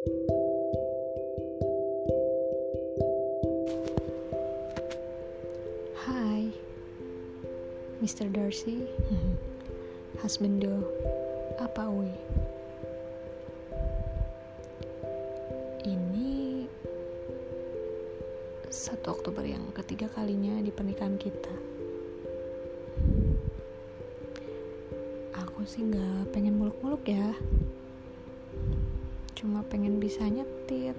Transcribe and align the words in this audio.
Hai, 0.00 0.08
Mr. 8.00 8.32
Darcy, 8.32 8.88
husbando, 10.24 10.88
apa 11.60 11.84
ui? 11.92 12.08
Ini 15.84 16.64
satu 18.72 19.20
Oktober 19.20 19.44
yang 19.44 19.68
ketiga 19.76 20.08
kalinya 20.16 20.64
di 20.64 20.72
pernikahan 20.72 21.20
kita. 21.20 21.52
Aku 25.44 25.60
sih 25.68 25.84
nggak 25.84 26.32
pengen 26.32 26.56
muluk-muluk 26.56 27.04
ya, 27.04 27.36
cuma 29.40 29.64
pengen 29.64 29.96
bisa 29.96 30.20
nyetir, 30.28 30.92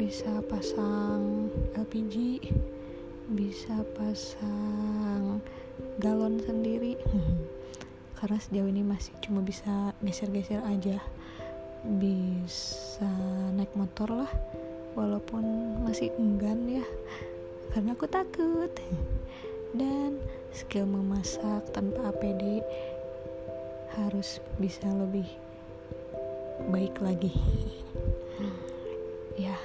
bisa 0.00 0.40
pasang 0.48 1.52
LPG 1.76 2.40
bisa 3.32 3.80
pasang 3.96 5.40
galon 6.02 6.42
sendiri. 6.44 6.98
Karena 8.18 8.38
sejauh 8.38 8.68
ini 8.70 8.82
masih 8.86 9.14
cuma 9.24 9.42
bisa 9.42 9.94
geser-geser 10.04 10.62
aja. 10.62 11.00
Bisa 11.98 13.10
naik 13.58 13.74
motor 13.74 14.22
lah 14.22 14.32
walaupun 14.94 15.42
masih 15.82 16.14
enggan 16.20 16.68
ya 16.68 16.86
karena 17.74 17.98
aku 17.98 18.06
takut. 18.06 18.70
Dan 19.74 20.22
skill 20.54 20.86
memasak 20.86 21.66
tanpa 21.74 22.14
APD 22.14 22.62
harus 23.98 24.38
bisa 24.62 24.86
lebih 24.86 25.26
baik 26.68 27.00
lagi 27.00 27.32
ya 29.38 29.56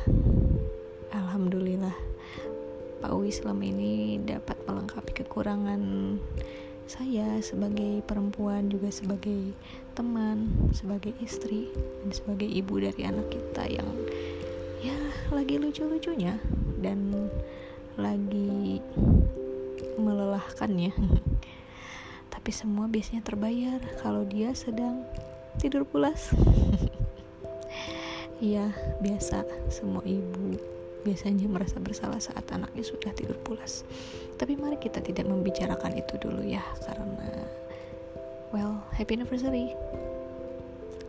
alhamdulillah 1.12 1.96
Pak 3.04 3.12
Uwi 3.14 3.30
selama 3.30 3.64
ini 3.68 4.18
dapat 4.24 4.58
melengkapi 4.66 5.24
kekurangan 5.24 5.82
saya 6.88 7.44
sebagai 7.44 8.00
perempuan 8.08 8.72
juga 8.72 8.88
sebagai 8.88 9.52
teman, 9.92 10.48
sebagai 10.72 11.12
istri 11.20 11.68
dan 11.76 12.10
sebagai 12.16 12.48
ibu 12.48 12.80
dari 12.80 13.04
anak 13.04 13.28
kita 13.28 13.68
yang 13.68 13.90
ya 14.80 14.96
lagi 15.36 15.60
lucu-lucunya 15.60 16.40
dan 16.80 17.28
lagi 18.00 18.80
melelahkannya. 20.00 20.96
Tapi 22.32 22.50
semua 22.56 22.88
biasanya 22.88 23.26
terbayar 23.26 23.84
kalau 24.00 24.24
dia 24.24 24.56
sedang 24.56 25.04
tidur 25.60 25.84
pulas. 25.86 26.32
Iya, 28.38 28.70
biasa 29.02 29.42
semua 29.74 30.06
ibu 30.06 30.62
biasanya 31.02 31.50
merasa 31.50 31.82
bersalah 31.82 32.22
saat 32.22 32.46
anaknya 32.54 32.86
sudah 32.86 33.10
tidur 33.18 33.34
pulas. 33.42 33.82
Tapi 34.38 34.54
mari 34.54 34.78
kita 34.78 35.02
tidak 35.02 35.26
membicarakan 35.26 35.98
itu 35.98 36.22
dulu 36.22 36.46
ya, 36.46 36.62
karena 36.86 37.50
well, 38.54 38.78
happy 38.94 39.18
anniversary. 39.18 39.74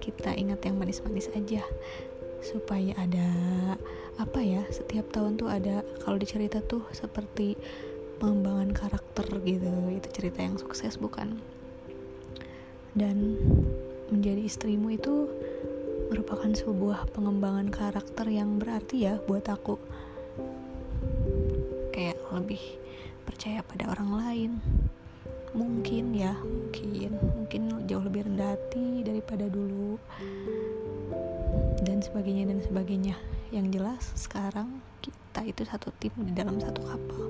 Kita 0.01 0.33
ingat 0.33 0.65
yang 0.65 0.81
manis-manis 0.81 1.29
aja 1.37 1.61
supaya 2.41 2.97
ada 2.97 3.29
apa 4.17 4.41
ya 4.41 4.65
setiap 4.73 5.11
tahun 5.13 5.37
tuh 5.37 5.51
ada 5.51 5.85
kalau 6.01 6.17
dicerita 6.17 6.63
tuh 6.65 6.83
seperti 6.97 7.59
pengembangan 8.23 8.75
karakter 8.75 9.27
gitu 9.47 9.71
itu 9.95 10.09
cerita 10.11 10.43
yang 10.43 10.59
sukses 10.59 10.99
bukan 10.99 11.39
dan 12.99 13.39
menjadi 14.09 14.43
istrimu 14.45 14.93
itu 14.97 15.29
merupakan 16.09 16.49
sebuah 16.49 17.13
pengembangan 17.13 17.69
karakter 17.69 18.25
yang 18.33 18.57
berarti 18.57 19.05
ya 19.09 19.21
buat 19.29 19.45
aku. 19.45 19.77
Kayak 21.93 22.17
lebih 22.33 22.63
percaya 23.29 23.61
pada 23.61 23.93
orang 23.93 24.11
lain. 24.17 24.51
Mungkin 25.53 26.17
ya 26.17 26.37
mungkin. 26.41 27.17
Mungkin 27.17 27.63
jauh 27.85 28.05
lebih 28.05 28.25
rendah 28.25 28.57
hati 28.57 29.05
daripada 29.05 29.49
dulu. 29.49 30.01
Dan 31.85 32.01
sebagainya 32.01 32.49
dan 32.49 32.61
sebagainya. 32.65 33.17
Yang 33.53 33.67
jelas 33.81 34.03
sekarang 34.17 34.81
kita 35.05 35.45
itu 35.45 35.63
satu 35.69 35.93
tim 36.01 36.13
di 36.25 36.33
dalam 36.33 36.57
satu 36.57 36.81
kapal. 36.85 37.23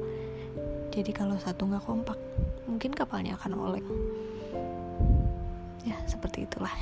Jadi 0.94 1.10
kalau 1.14 1.38
satu 1.38 1.66
nggak 1.66 1.86
kompak 1.86 2.19
mungkin 2.66 2.91
kapalnya 2.91 3.38
akan 3.38 3.53
oleng 3.54 3.88
seperti 6.18 6.50
itulah. 6.50 6.74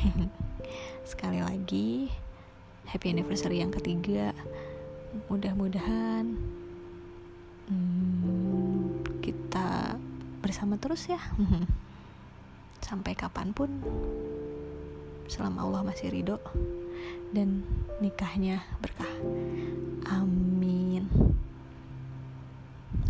Sekali 1.12 1.44
lagi 1.44 2.08
happy 2.88 3.12
anniversary 3.12 3.60
yang 3.60 3.68
ketiga. 3.68 4.32
Mudah-mudahan 5.28 6.24
hmm, 7.68 9.04
kita 9.20 10.00
bersama 10.40 10.80
terus 10.80 11.04
ya. 11.12 11.20
Sampai 12.86 13.12
kapan 13.12 13.52
pun 13.52 13.68
selama 15.28 15.68
Allah 15.68 15.82
masih 15.84 16.08
ridho 16.08 16.40
dan 17.36 17.60
nikahnya 18.00 18.64
berkah. 18.80 19.12
Amin. 20.08 21.12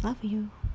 Love 0.03 0.27
you 0.27 0.66